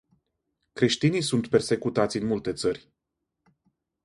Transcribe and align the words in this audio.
Creștinii 0.73 1.21
sunt 1.21 1.47
persecutați 1.47 2.17
în 2.17 2.25
multe 2.27 2.53
țări. 2.53 2.91